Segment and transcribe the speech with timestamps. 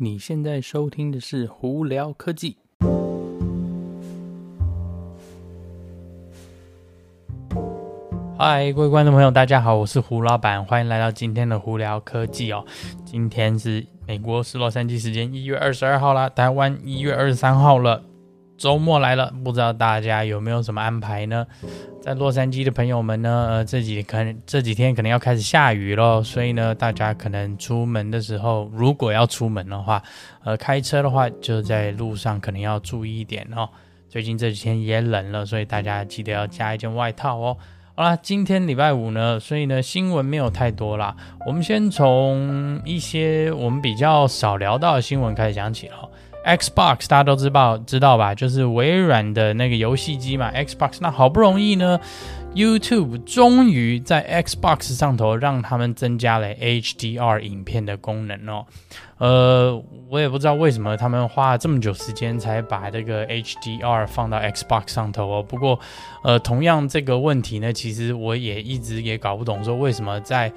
[0.00, 2.56] 你现在收听的是胡聊科技。
[8.38, 12.64] 嗨，各位观众朋友，大家好，我是胡老板，欢迎来到今天的胡聊科技哦。
[13.04, 18.04] 今天是美国是洛杉矶时间一月二十二号啦，台湾一月二十三号了。
[18.58, 21.46] 周末来了，不知道大家有没有什么安排呢？
[22.02, 30.02] 在洛杉矶的朋友们呢，呃，这几可能这几天可能要开始下雨咯，所以呢，大家可能出门的时候，如果要出门的话，
[30.42, 33.68] 呃，开车的话就在路上可能要注意一点哦。
[34.08, 37.56] 最近这几天也冷了，所以大家记得要加一件外套哦。
[37.94, 41.14] 好啦，今天礼拜五呢，所以呢，新闻没有太多啦。
[41.46, 46.08] 我们先从一些我们比较少聊到的新闻开始讲起了。
[46.56, 48.34] Xbox 大家都知道知道吧？
[48.34, 50.50] 就是微软的那个游戏机嘛。
[50.52, 52.00] Xbox 那好不容易呢
[52.54, 58.64] ，YouTube 终于在 Xbox 上头让他们增加了 HDR 影片的功能哦。
[59.18, 65.42] 呃，我也不知道为什么他们花了这么久时间才把这个 HDR 放到 Xbox 上头哦。
[65.42, 65.78] 不过，
[66.22, 70.52] 呃，同样这个问题呢，其实我也一直也搞不懂，说为什么在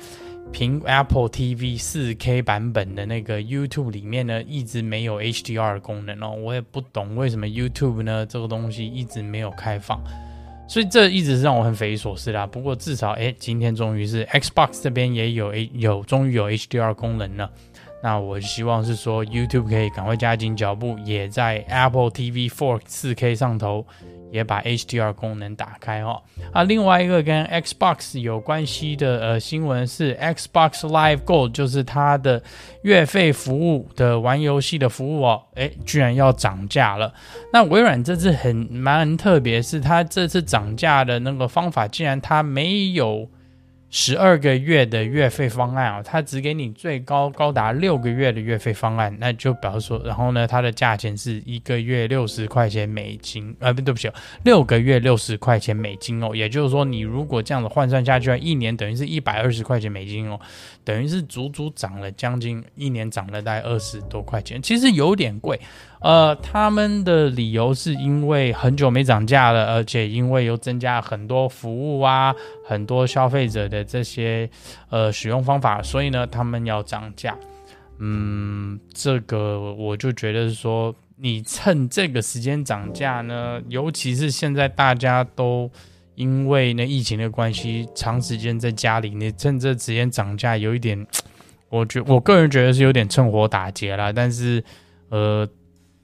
[0.52, 10.00] 凭 Apple TV 4K 版本的那个 YouTube 里面呢，一直没有 HDR 功能哦，我也不懂为什么 YouTube 呢这个东西一直没有开放，
[10.68, 12.46] 所以这一直是让我很匪夷所思啦。
[12.46, 17.50] 不过至少哎，今天终于是 Xbox 这边也有有终于有 HDR 功能了。
[18.04, 23.86] 那我希望是说 YouTube 可以赶快加紧脚步，也在 Apple TV 4 4K 上头。
[24.32, 26.22] 也把 HDR 功能打开哦。
[26.52, 32.42] 啊，另外一个跟 Xbox 有关系的呃新闻是 Xbox Live Gold，就是它的
[32.84, 37.14] 月费服务的玩游戏的服务哦，诶，居然要涨价了。
[37.54, 43.30] 那微软这次很蛮特别，是它这次涨价的那个方法，竟然它没有。
[43.94, 54.10] 十二个月的月费方案啊，它只给你最高高达六个月的月费方案，那就表示说，然后呢，它的价钱是一个月六十块钱美金，呃，不对不起，
[54.46, 60.40] 六个月六十块钱美金哦，也就是说，你如果这样子换算下去，一年等于是一百二十块钱美金哦，
[60.86, 65.60] 等于是足足涨了将近一年，涨了大概二十多块钱，其实有点贵。
[66.02, 72.34] 呃，他们的理由是因为很久没涨价了，而且因为又增加很多服务啊，
[72.66, 74.50] 很多消费者的这些
[74.90, 77.38] 呃使用方法，所以呢，他们要涨价。
[78.00, 85.70] 嗯，这个我就觉得是说，你趁这个时间涨价呢，尤其是现在大家都
[86.16, 91.06] 因为那疫情的关系，长时间在家里，你趁这时间涨价，有一点，
[91.70, 94.12] 我觉我个人觉得是有点趁火打劫啦。
[94.12, 94.64] 但是，
[95.10, 95.48] 呃。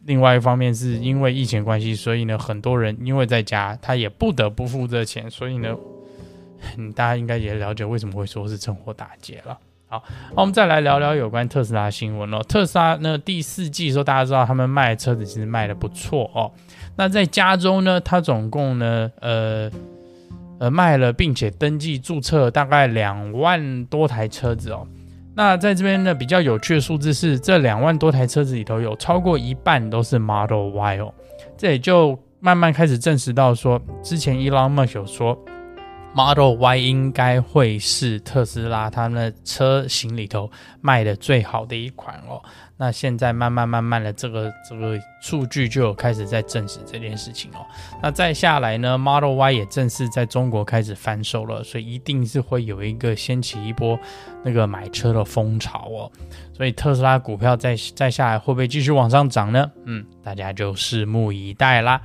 [0.07, 5.75] 另外一方面是因为疫情关系，所以呢，很多人因为在家，他也不得不付这钱，所以呢，
[6.95, 9.59] 大家应该也了解为什么会说是趁火打劫了。
[9.89, 10.01] 好，
[10.33, 12.41] 那我们再来聊聊有关特斯拉新闻哦。
[12.43, 16.51] 特斯拉呢，第四季的时候，大家知道他们卖车子其实卖的不错哦。
[16.95, 19.69] 那在加州呢，它总共呢，呃
[20.59, 24.87] 呃卖了并且登记注册大概两万多台车子哦。
[25.37, 31.13] 那在这边呢，比较有趣的数字是，这两万多台车子里头有超过一半都是 Model Y 哦，
[31.55, 35.37] 这也就慢慢开始证实到说，之前 Elon Musk 有说。
[36.13, 40.49] Model Y 应该会是特斯拉他们的车型里头
[40.81, 42.41] 卖的最好的一款哦。
[42.75, 47.65] 那现在慢慢慢慢的，这个这个数据就有开始在证实这件事情哦。
[48.01, 53.99] 那再下来呢，Model Y 也正式在中国开始翻售了，所以一定是会有一个掀起一波
[54.43, 56.11] 那个买车的风潮哦。
[56.53, 59.71] 所以特斯拉股票再再下来会不会继续往上涨呢？
[59.85, 62.01] 嗯，大家就拭目以待啦。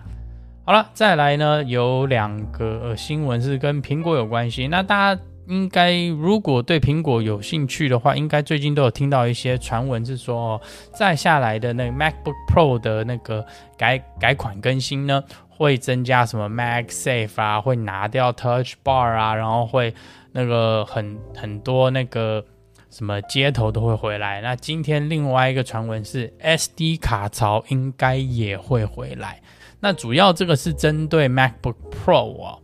[0.64, 4.68] 好了，再来呢，有两个、新闻是跟苹果有关系。
[4.68, 10.60] 那大家应该如果对苹果有兴趣的话，应该最近都有听到一些传闻，是说哦，
[10.94, 13.44] 再下来的那个 MacBook Pro 的那个
[13.76, 19.92] 改改款更新呢，会增加什么 MagSafe 啊，会拿掉 Touch Bar 啊，然后会
[20.30, 22.44] 那个很很多那个
[22.88, 24.40] 什么接头都会回来。
[24.40, 29.40] 那今天另外一个传闻是 SD 卡槽应该也会回来。
[29.84, 32.58] 那主要这个是针对 MacBook Pro 哦，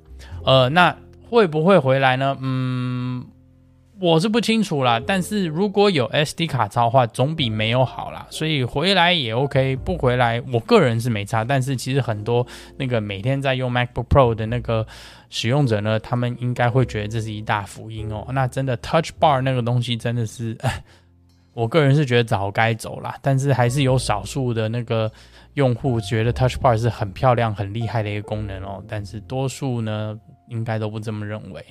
[0.45, 0.97] 呃，那
[1.29, 2.39] 会不会回来呢？
[2.41, 3.27] 嗯，
[4.01, 5.03] 我是不清楚啦。
[5.05, 8.25] 但是如果有 SD 卡槽的话，总比没有好啦。
[8.31, 11.43] 所以回来也 OK，不回来，我个人是没差。
[11.43, 14.87] 但是其实很多那个每天在用 MacBook Pro 的那个
[15.29, 18.25] 使用者呢，他们应该会觉得这是一大福音哦。
[18.31, 20.57] 那真的 Touch Bar 那个东西真的是，
[21.59, 23.15] 我个人是觉得早该走啦。
[23.21, 25.11] 但是还是有少数的那个。
[25.55, 30.17] 用户觉得 Touch Bar 是很漂亮、很厉害的一个功能哦，但是多数呢
[30.47, 31.65] 应该都不这么认为，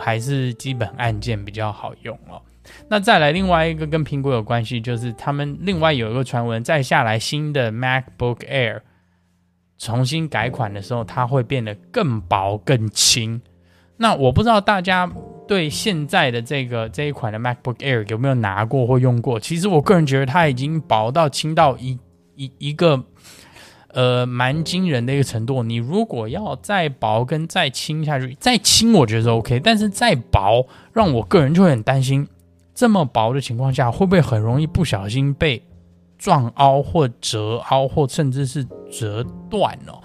[0.00, 2.42] 还是基本按键比较好用哦。
[2.88, 8.80] 那再来另外一个跟苹果有关系，就是他们另外有一个传闻，再下来新的 MacBook Air
[9.78, 13.40] 重新改款的时候，它会变得更薄更轻。
[13.98, 15.08] 那我不知道大家
[15.50, 19.40] 对现在的这个这一款的 MacBook Air 有没有拿过或用过？
[19.40, 21.98] 其实我个人觉得它已经薄到轻到一
[22.36, 23.02] 一一个。
[23.92, 25.64] 呃，蛮惊人的一个程度。
[25.64, 32.28] 你如果要再薄跟再轻下去，再轻我觉得是 OK，但是再薄，让我个人就会很担心，
[32.72, 35.60] 这么薄的情况下，会不会很容易不小心被
[36.16, 39.98] 撞凹或折凹，或甚至是折断哦？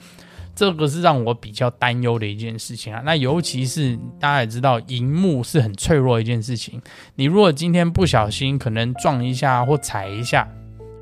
[0.56, 3.02] 这个是让我比较担忧的一件事情啊。
[3.06, 6.82] 那尤其是大家也知道，荧幕是很脆弱一件事情。
[7.16, 10.48] 你如果今天不小心可能撞一下或踩一下，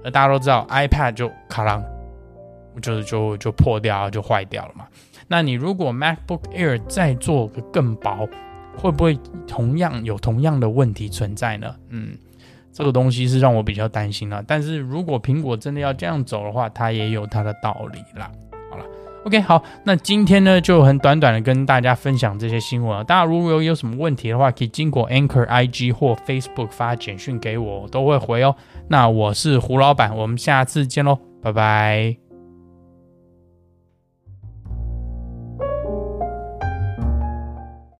[0.03, 1.81] 而大家都知道 iPad 就卡啷。
[2.81, 4.87] 就是就就破掉就坏掉了嘛。
[5.27, 8.27] 那你如果 MacBook Air 再做个更薄，
[8.75, 9.15] 会不会
[9.45, 11.75] 同样有同样的问题存在呢？
[11.89, 12.17] 嗯，
[12.71, 14.43] 这个东西是让我比较担心了。
[14.47, 18.31] 但是如果苹果真的要这样走的话，它也有它的道理啦。
[19.25, 23.05] ，OK，好，那今天呢就很短短的跟大家分享这些新闻。
[23.05, 28.55] 大家如果有有什么问题的话，可以经过 Anchor IG 或 Facebook 发简讯给我，我都会回哦。
[28.87, 32.32] 那我是胡老板，我们下次见喽，拜拜。